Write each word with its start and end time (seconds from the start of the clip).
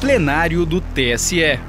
plenário 0.00 0.64
do 0.64 0.80
TSE. 0.80 1.60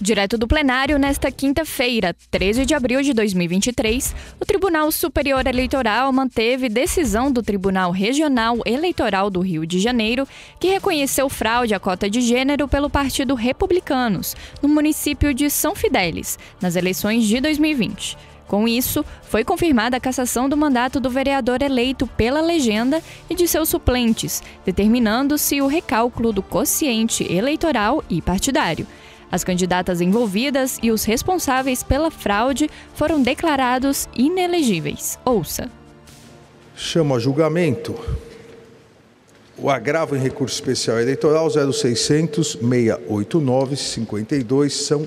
Direto 0.00 0.38
do 0.38 0.46
plenário, 0.46 0.96
nesta 1.00 1.32
quinta-feira, 1.32 2.14
13 2.30 2.64
de 2.64 2.74
abril 2.74 3.02
de 3.02 3.12
2023, 3.12 4.14
o 4.38 4.46
Tribunal 4.46 4.92
Superior 4.92 5.44
Eleitoral 5.44 6.12
manteve 6.12 6.68
decisão 6.68 7.30
do 7.30 7.42
Tribunal 7.42 7.90
Regional 7.90 8.58
Eleitoral 8.64 9.28
do 9.28 9.40
Rio 9.40 9.66
de 9.66 9.80
Janeiro, 9.80 10.28
que 10.60 10.68
reconheceu 10.68 11.28
fraude 11.28 11.74
à 11.74 11.80
cota 11.80 12.08
de 12.08 12.20
gênero 12.20 12.68
pelo 12.68 12.88
Partido 12.88 13.34
Republicanos, 13.34 14.36
no 14.62 14.68
município 14.68 15.34
de 15.34 15.50
São 15.50 15.74
Fidélis, 15.74 16.38
nas 16.62 16.76
eleições 16.76 17.26
de 17.26 17.40
2020. 17.40 18.16
Com 18.50 18.66
isso, 18.66 19.04
foi 19.22 19.44
confirmada 19.44 19.96
a 19.96 20.00
cassação 20.00 20.48
do 20.48 20.56
mandato 20.56 20.98
do 20.98 21.08
vereador 21.08 21.62
eleito 21.62 22.04
pela 22.04 22.40
legenda 22.40 23.00
e 23.30 23.34
de 23.36 23.46
seus 23.46 23.68
suplentes, 23.68 24.42
determinando-se 24.66 25.60
o 25.60 25.68
recálculo 25.68 26.32
do 26.32 26.42
quociente 26.42 27.32
eleitoral 27.32 28.02
e 28.10 28.20
partidário. 28.20 28.88
As 29.30 29.44
candidatas 29.44 30.00
envolvidas 30.00 30.80
e 30.82 30.90
os 30.90 31.04
responsáveis 31.04 31.84
pela 31.84 32.10
fraude 32.10 32.68
foram 32.92 33.22
declarados 33.22 34.08
inelegíveis. 34.16 35.16
Ouça. 35.24 35.70
Chamo 36.74 37.14
a 37.14 37.20
julgamento 37.20 37.94
o 39.56 39.70
agravo 39.70 40.16
em 40.16 40.18
recurso 40.18 40.56
especial 40.56 40.98
eleitoral 40.98 41.48
0600 41.48 42.58
689 42.58 43.76
52 43.76 44.72
São 44.72 45.06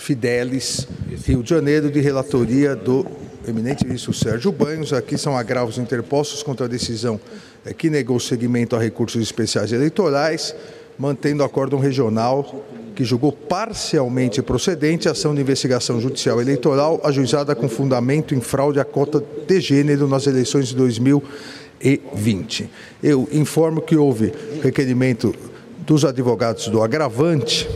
Fidelis, 0.00 0.88
Rio 1.26 1.42
de 1.42 1.50
Janeiro, 1.50 1.90
de 1.90 2.00
relatoria 2.00 2.74
do 2.74 3.06
eminente 3.46 3.86
ministro 3.86 4.14
Sérgio 4.14 4.50
Banhos. 4.50 4.94
Aqui 4.94 5.18
são 5.18 5.36
agravos 5.36 5.76
interpostos 5.76 6.42
contra 6.42 6.64
a 6.64 6.68
decisão 6.68 7.20
eh, 7.66 7.74
que 7.74 7.90
negou 7.90 8.18
seguimento 8.18 8.74
a 8.74 8.80
recursos 8.80 9.22
especiais 9.22 9.72
eleitorais, 9.72 10.54
mantendo 10.98 11.42
o 11.42 11.46
acórdão 11.46 11.78
regional 11.78 12.64
que 12.96 13.04
julgou 13.04 13.30
parcialmente 13.30 14.40
procedente 14.42 15.06
a 15.06 15.12
ação 15.12 15.34
de 15.34 15.42
investigação 15.42 16.00
judicial 16.00 16.40
eleitoral 16.40 16.98
ajuizada 17.04 17.54
com 17.54 17.68
fundamento 17.68 18.34
em 18.34 18.40
fraude 18.40 18.80
à 18.80 18.84
cota 18.84 19.22
de 19.46 19.60
gênero 19.60 20.08
nas 20.08 20.26
eleições 20.26 20.68
de 20.68 20.76
2020. 20.76 22.70
Eu 23.02 23.28
informo 23.32 23.82
que 23.82 23.96
houve 23.96 24.32
requerimento 24.62 25.34
dos 25.86 26.04
advogados 26.04 26.68
do 26.68 26.82
agravante 26.82 27.68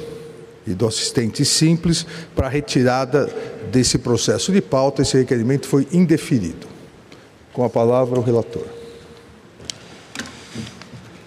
e 0.66 0.72
do 0.72 0.86
assistente 0.86 1.44
simples 1.44 2.06
para 2.34 2.48
retirada 2.48 3.30
desse 3.70 3.98
processo 3.98 4.52
de 4.52 4.60
pauta. 4.60 5.02
Esse 5.02 5.16
requerimento 5.16 5.66
foi 5.66 5.86
indeferido. 5.92 6.66
Com 7.52 7.64
a 7.64 7.70
palavra, 7.70 8.18
o 8.18 8.22
relator. 8.22 8.66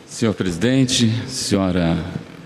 Senhor 0.08 0.34
presidente, 0.34 1.12
senhora 1.28 2.04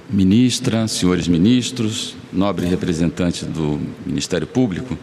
ministra, 0.09 0.87
senhores 0.87 1.27
ministros, 1.27 2.15
nobre 2.33 2.65
representante 2.65 3.45
do 3.45 3.79
Ministério 4.05 4.45
Público, 4.45 4.97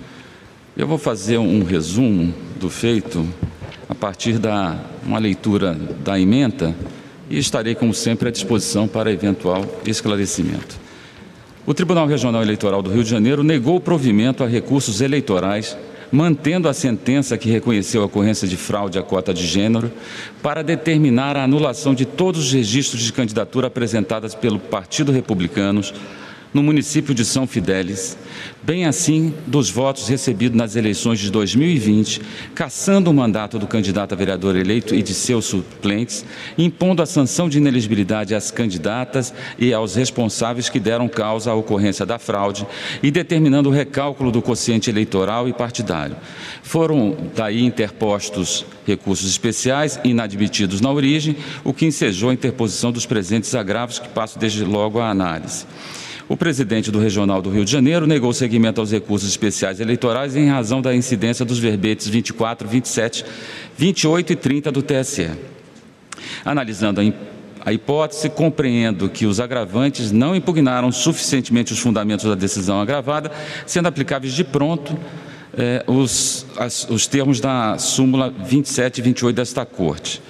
eu 0.77 0.87
vou 0.87 0.99
fazer 0.99 1.39
um 1.39 1.65
resumo 1.65 2.33
do 2.61 2.69
feito 2.69 3.27
a 3.89 3.95
partir 3.95 4.39
da 4.39 4.79
uma 5.05 5.19
leitura 5.19 5.75
da 6.05 6.21
ementa 6.21 6.75
e 7.31 7.39
estarei, 7.39 7.75
como 7.75 7.95
sempre, 7.95 8.29
à 8.29 8.31
disposição 8.31 8.87
para 8.87 9.11
eventual 9.11 9.65
esclarecimento. 9.87 10.88
O 11.69 11.75
Tribunal 11.75 12.07
Regional 12.07 12.41
Eleitoral 12.41 12.81
do 12.81 12.91
Rio 12.91 13.05
de 13.05 13.11
Janeiro 13.11 13.45
negou 13.45 13.77
o 13.77 13.81
provimento 13.81 14.43
a 14.43 14.47
recursos 14.47 15.03
eleitorais, 15.03 15.77
mantendo 16.11 16.67
a 16.67 16.73
sentença 16.73 17.37
que 17.37 17.51
reconheceu 17.51 18.01
a 18.01 18.07
ocorrência 18.07 18.49
de 18.49 18.57
fraude 18.57 18.99
à 18.99 19.03
cota 19.03 19.35
de 19.35 19.47
gênero, 19.47 19.93
para 20.43 20.63
determinar 20.63 21.37
a 21.37 21.45
anulação 21.45 21.95
de 21.95 22.07
todos 22.07 22.47
os 22.47 22.53
registros 22.55 23.03
de 23.03 23.13
candidatura 23.13 23.67
apresentadas 23.67 24.35
pelo 24.35 24.59
Partido 24.59 25.13
Republicanos 25.13 25.93
no 26.53 26.63
município 26.63 27.15
de 27.15 27.25
São 27.25 27.47
Fidélis, 27.47 28.17
bem 28.63 28.87
assim 28.87 29.35
dos 29.47 29.71
votos 29.71 30.09
recebidos 30.09 30.57
nas 30.57 30.77
eleições 30.77 31.19
de 31.19 31.31
2020, 31.31 32.21
cassando 32.55 33.11
o 33.11 33.15
mandato 33.15 33.59
do 33.59 33.67
candidato 33.67 34.13
a 34.13 34.17
vereador 34.17 34.57
eleito 34.57 34.95
e 34.95 35.03
de 35.03 35.15
seus 35.15 35.45
suplentes, 35.47 36.25
impondo 36.57 37.03
a 37.03 37.07
sanção 37.07 37.49
de 37.49 37.59
inelegibilidade 37.59 38.35
às 38.35 38.51
candidatas 38.51 39.33
e 39.59 39.73
aos 39.73 39.95
responsáveis 39.95 40.69
que 40.69 40.81
deram 40.81 41.09
causa 41.09 41.51
à 41.51 41.55
ocorrência 41.55 42.07
da 42.07 42.19
fraude 42.19 42.67
e 43.03 43.11
determinando 43.11 43.69
o 43.69 43.73
recálculo 43.73 44.31
do 44.31 44.43
quociente 44.43 44.91
eleitoral 44.91 45.49
e 45.49 45.53
partidário. 45.53 46.17
Foram 46.63 47.17
daí 47.35 47.65
interpostos 47.65 48.65
recursos 48.87 49.29
especiais 49.29 50.01
inadmitidos 50.03 50.81
na 50.81 50.91
origem, 50.91 51.37
o 51.63 51.75
que 51.75 51.87
ensejou 51.87 52.31
a 52.31 52.35
interposição 52.35 52.91
dos 52.91 53.05
presentes 53.05 53.55
agravos 53.55 53.99
que 53.99 54.09
passo 54.09 54.39
desde 54.39 54.65
logo 54.65 54.99
à 54.99 55.11
análise. 55.11 55.67
O 56.29 56.37
presidente 56.37 56.91
do 56.91 56.99
Regional 56.99 57.41
do 57.41 57.49
Rio 57.49 57.65
de 57.65 57.73
Janeiro 57.73 58.07
negou 58.07 58.35
seguimento 58.35 58.83
aos 58.83 58.93
recursos 58.93 59.27
especiais 59.27 59.81
eleitorais 59.81 60.37
em 60.37 60.51
razão 60.51 60.83
da 60.83 60.95
incidência 60.95 61.43
dos 61.43 61.59
verbetes 61.59 62.07
24, 62.07 62.69
27, 62.69 63.25
28 63.75 64.33
e 64.35 64.37
30 64.37 64.71
do 64.71 64.83
TSE. 64.83 65.31
Analisando 66.45 67.01
a 67.65 67.73
hipótese, 67.73 68.29
compreendo 68.29 69.09
que 69.09 69.25
os 69.25 69.41
agravantes 69.41 70.13
não 70.13 70.37
impugnaram 70.37 70.93
suficientemente 70.93 71.73
os 71.73 71.79
fundamentos 71.79 72.27
da 72.27 72.35
decisão 72.35 72.79
agravada, 72.79 73.33
sendo 73.65 73.89
aplicáveis 73.89 74.35
de 74.35 74.45
pronto 74.45 74.99
eh, 75.57 75.83
os, 75.87 76.45
as, 76.59 76.87
os 76.91 77.07
termos 77.07 77.41
da 77.41 77.79
súmula 77.79 78.31
27 78.31 78.99
e 78.99 79.03
28 79.03 79.35
desta 79.35 79.65
Corte. 79.65 80.21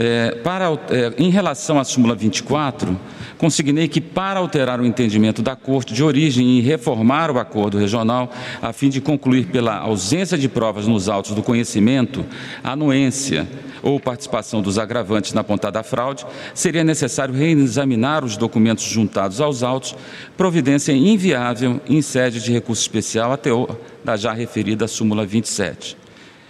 É, 0.00 0.30
para, 0.44 0.66
é, 0.90 1.12
em 1.18 1.28
relação 1.28 1.76
à 1.76 1.82
súmula 1.82 2.14
24, 2.14 2.96
consignei 3.36 3.88
que, 3.88 4.00
para 4.00 4.38
alterar 4.38 4.80
o 4.80 4.86
entendimento 4.86 5.42
da 5.42 5.56
Corte 5.56 5.92
de 5.92 6.04
origem 6.04 6.56
e 6.56 6.60
reformar 6.60 7.32
o 7.32 7.38
acordo 7.38 7.76
regional, 7.76 8.30
a 8.62 8.72
fim 8.72 8.88
de 8.88 9.00
concluir 9.00 9.46
pela 9.46 9.76
ausência 9.76 10.38
de 10.38 10.48
provas 10.48 10.86
nos 10.86 11.08
autos 11.08 11.32
do 11.32 11.42
conhecimento, 11.42 12.24
anuência 12.62 13.48
ou 13.82 13.98
participação 13.98 14.62
dos 14.62 14.78
agravantes 14.78 15.32
na 15.32 15.40
apontada 15.40 15.82
fraude, 15.82 16.24
seria 16.54 16.84
necessário 16.84 17.34
reexaminar 17.34 18.24
os 18.24 18.36
documentos 18.36 18.84
juntados 18.84 19.40
aos 19.40 19.64
autos, 19.64 19.96
providência 20.36 20.92
inviável 20.92 21.80
em 21.88 22.00
sede 22.00 22.40
de 22.40 22.52
recurso 22.52 22.82
especial 22.82 23.32
até 23.32 23.50
da 24.04 24.16
já 24.16 24.32
referida 24.32 24.86
súmula 24.86 25.26
27. 25.26 25.97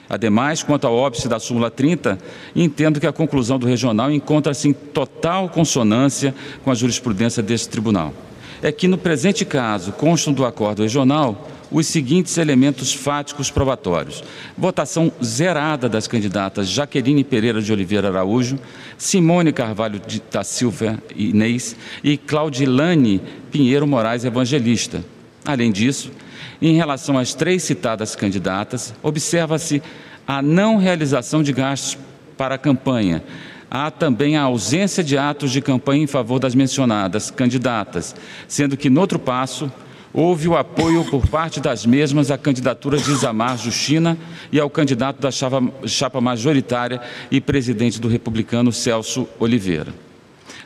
Ademais, 0.09 0.63
quanto 0.63 0.87
ao 0.87 0.95
óbice 0.95 1.29
da 1.29 1.39
súmula 1.39 1.71
30, 1.71 2.19
entendo 2.57 2.99
que 2.99 3.07
a 3.07 3.13
conclusão 3.13 3.59
do 3.59 3.67
regional 3.67 4.11
encontra-se 4.11 4.69
em 4.69 4.73
total 4.73 5.49
consonância 5.49 6.35
com 6.65 6.71
a 6.71 6.75
jurisprudência 6.75 7.43
deste 7.43 7.69
tribunal. 7.69 8.15
É 8.63 8.73
que, 8.73 8.89
no 8.89 8.97
presente 8.97 9.45
caso, 9.45 9.93
constam 9.93 10.33
do 10.33 10.47
acordo 10.47 10.83
regional 10.83 11.47
os 11.71 11.87
seguintes 11.87 12.39
elementos 12.39 12.95
fáticos 12.95 13.51
probatórios: 13.51 14.25
votação 14.57 15.13
zerada 15.23 15.89
das 15.89 16.09
candidatas 16.09 16.69
Jaqueline 16.69 17.23
Pereira 17.23 17.61
de 17.61 17.73
Oliveira 17.73 18.09
Araújo, 18.09 18.59
Simone 18.97 19.53
Carvalho 19.53 20.01
da 20.31 20.43
Silva 20.43 21.03
Inês 21.15 21.77
e 22.03 22.17
Claudilane 22.17 23.21
Pinheiro 23.51 23.87
Moraes 23.87 24.25
Evangelista. 24.25 25.05
Além 25.49 25.73
disso, 25.73 26.13
em 26.61 26.75
relação 26.75 27.17
às 27.17 27.33
três 27.33 27.63
citadas 27.63 28.15
candidatas, 28.15 28.93
observa-se 29.03 29.83
a 30.27 30.43
não 30.43 30.77
realização 30.77 31.43
de 31.43 31.55
gastos 31.55 31.97
para 32.37 32.57
a 32.57 32.59
campanha. 32.59 33.25
Há 33.71 33.91
também 33.91 34.37
a 34.37 34.43
ausência 34.43 35.03
de 35.03 35.17
atos 35.17 35.51
de 35.51 35.63
campanha 35.63 36.05
em 36.05 36.07
favor 36.07 36.39
das 36.39 36.55
mencionadas 36.55 37.31
candidatas, 37.31 38.15
sendo 38.47 38.77
que, 38.77 38.91
no 38.91 39.01
outro 39.01 39.19
passo, 39.19 39.73
houve 40.13 40.49
o 40.49 40.55
apoio 40.55 41.03
por 41.07 41.27
parte 41.27 41.61
das 41.61 41.87
mesmas 41.87 42.31
à 42.31 42.37
candidatura 42.37 42.99
de 42.99 43.11
Isamar 43.11 43.57
Justina 43.57 44.19
e 44.53 44.61
ao 44.61 44.69
candidato 44.69 45.19
da 45.19 45.31
chapa, 45.31 45.63
chapa 45.87 46.21
majoritária 46.21 47.01
e 47.31 47.41
presidente 47.41 47.99
do 47.99 48.07
republicano 48.09 48.71
Celso 48.71 49.27
Oliveira. 49.41 49.95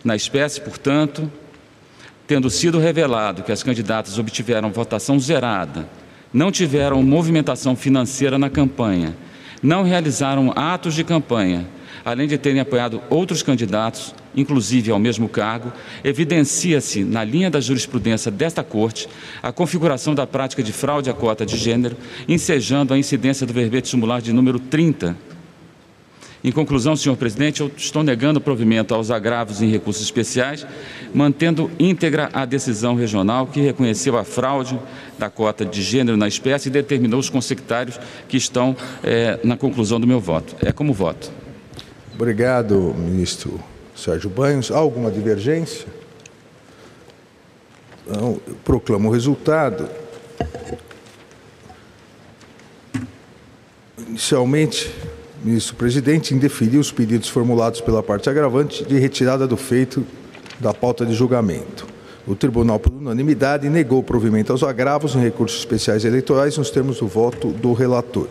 Na 0.03 0.17
espécie, 0.17 0.61
portanto, 0.61 1.31
tendo 2.33 2.49
sido 2.49 2.79
revelado 2.79 3.43
que 3.43 3.53
as 3.53 3.63
candidatas 3.63 4.19
obtiveram 4.19 4.73
votação 4.73 5.21
zerada, 5.21 5.87
não 6.33 6.51
tiveram 6.51 7.03
movimentação 7.03 7.77
financeira 7.77 8.39
na 8.39 8.49
campanha, 8.49 9.15
não 9.63 9.83
realizaram 9.83 10.51
atos 10.57 10.95
de 10.95 11.05
campanha, 11.05 11.69
além 12.03 12.27
de 12.27 12.39
terem 12.39 12.59
apoiado 12.59 13.03
outros 13.11 13.43
candidatos, 13.43 14.15
inclusive 14.35 14.91
ao 14.91 14.99
mesmo 14.99 15.29
cargo, 15.29 15.71
evidencia-se, 16.03 17.05
na 17.05 17.23
linha 17.23 17.51
da 17.51 17.61
jurisprudência 17.61 18.31
desta 18.31 18.65
Corte, 18.65 19.11
a 19.43 19.53
configuração 19.53 20.15
da 20.15 20.27
prática 20.27 20.63
de 20.63 20.73
fraude 20.73 21.11
à 21.11 21.13
cota 21.13 21.45
de 21.45 21.59
gênero, 21.59 21.99
ensejando 22.27 22.95
a 22.95 22.99
incidência 22.99 23.47
do 23.47 23.53
verbete 23.53 23.89
simular 23.89 24.23
de 24.23 24.33
número 24.33 24.59
30 24.59 25.32
em 26.45 26.51
conclusão, 26.51 26.97
senhor 26.97 27.17
presidente, 27.17 27.61
eu 27.61 27.71
estou 27.77 28.03
negando 28.03 28.41
provimento 28.41 28.93
aos 28.93 29.13
agravos 29.13 29.63
em 29.63 29.71
recursos 29.71 30.03
especiais, 30.03 30.67
mantendo 31.15 31.71
íntegra 31.79 32.29
a 32.33 32.45
decisão 32.45 32.97
regional 32.97 33.47
que 33.47 33.61
reconheceu 33.61 34.17
a 34.17 34.25
fraude 34.25 34.79
da 35.17 35.31
cota 35.31 35.65
de 35.65 35.81
gênero 35.81 36.17
na 36.17 36.27
espécie 36.27 36.69
e 36.69 36.73
determinou 36.73 37.21
os 37.21 37.31
consectários 37.31 38.01
que 38.29 38.37
estão 38.37 38.77
é, 39.05 39.39
na 39.45 39.57
conclusão 39.57 40.01
do 40.01 40.07
meu 40.07 40.19
voto. 40.19 40.57
É 40.61 40.73
como 40.73 40.93
voto. 40.93 41.31
Obrigado, 42.13 42.93
ministro 42.99 43.61
Sérgio 43.95 44.29
Banhos. 44.29 44.73
Há 44.73 44.79
alguma 44.79 45.13
divergência? 45.13 45.87
Então, 48.05 48.41
proclamo 48.65 49.09
o 49.09 49.13
resultado. 49.13 49.89
Inicialmente, 54.09 54.93
o 55.43 55.47
ministro-presidente 55.47 56.35
indeferiu 56.35 56.81
os 56.81 56.93
pedidos 56.93 57.29
formulados 57.29 57.81
pela 57.81 58.03
parte 58.03 58.31
agravante 58.31 58.85
de 58.85 58.99
retirada 58.99 59.47
do 59.47 59.57
feito 59.57 60.07
da 60.61 60.73
pauta 60.73 61.05
de 61.05 61.15
julgamento. 61.15 61.87
O 62.27 62.37
tribunal, 62.37 62.79
por 62.79 62.93
unanimidade, 62.93 63.69
negou 63.69 64.03
provimento 64.03 64.53
aos 64.53 64.63
agravos 64.63 65.17
em 65.17 65.21
recursos 65.21 65.59
especiais 65.59 66.05
eleitorais 66.05 66.57
nos 66.57 66.71
termos 66.71 66.99
do 66.99 67.09
voto 67.09 67.49
do 67.49 67.73
relator. 67.73 68.29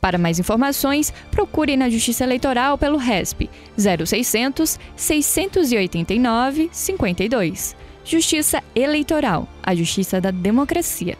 Para 0.00 0.18
mais 0.18 0.38
informações, 0.38 1.12
procure 1.30 1.76
na 1.76 1.90
Justiça 1.90 2.22
Eleitoral 2.22 2.78
pelo 2.78 2.98
RESP 2.98 3.50
0600 3.76 4.78
689 4.94 6.68
52. 6.70 7.74
Justiça 8.04 8.62
Eleitoral, 8.76 9.48
a 9.62 9.74
justiça 9.74 10.20
da 10.20 10.30
democracia. 10.30 11.16